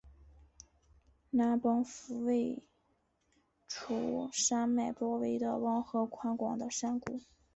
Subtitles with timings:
[1.29, 2.63] 南邦府位
[3.67, 7.19] 处山脉包围的王河宽广的山谷。